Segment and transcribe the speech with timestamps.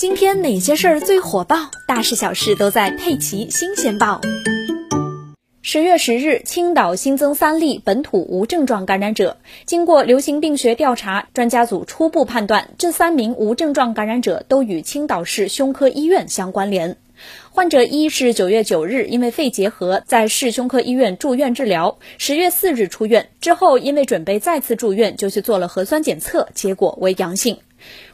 [0.00, 1.70] 今天哪些事儿最火爆？
[1.86, 4.18] 大事小事都在《佩奇新鲜报》。
[5.60, 9.36] 十月十日，青岛新增三例本土无症状感染者。
[9.66, 16.96] 经过流行病学调查，专家组初步判断，这三名无症状感染者都与青岛市胸科医院相关联。
[17.50, 27.58] 患者一是九月九日因为肺结核在市胸科医院住院治疗，十月四日出院之后，因为准备再次住院，就去做了核酸检测，结果为阳性。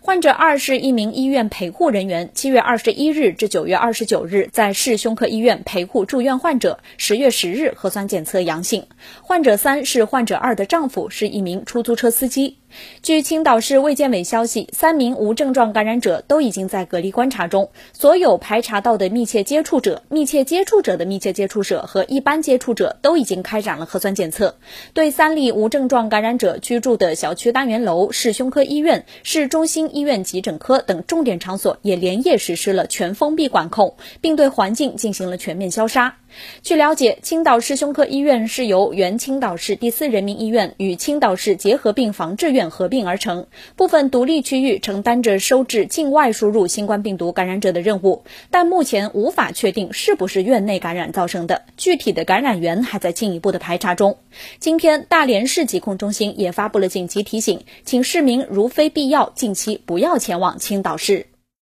[0.06, 8.86] 患者二是一名医院陪护人员，七月二十一日至九月二十九日在市胸科医院陪护住院患者，十月十日核酸检测阳性。
[9.22, 12.58] 患者三是患者二的丈夫，是一名出租车司机。
[13.02, 24.56] 据青岛市卫健委消息，三名无症状感染者都已经在隔离观察中，所有排查到的密切接触者、密切接触者的密切接触者和一般接触者都已经开展了核酸检测。
[24.92, 36.18] 对三例无症状感染者居住的小区单元楼、市胸科医院、市中心医院急诊科等重点场所也连夜实施了全封闭管控，并对环境进行了全面消杀。
[36.62, 43.46] 据了解，青岛市胸科医院是由原青岛市第四人民医院与青岛市结核病防治院合并而成，
[43.76, 54.18] 部分独立区域承担着收治境外输入新冠病毒感染者的任务，但目前无法确定是不是院内感染造成的，具体的感染源还在进一步的排查中。
[54.58, 61.26] 今天，大连市疾控中心也发布了紧急提醒，请市民如非必要，近期不要前往青岛市。